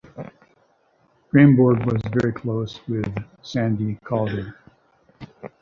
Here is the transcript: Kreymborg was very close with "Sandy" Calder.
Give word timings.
Kreymborg 1.31 1.85
was 1.85 2.01
very 2.11 2.33
close 2.33 2.79
with 2.87 3.07
"Sandy" 3.43 3.99
Calder. 4.03 4.55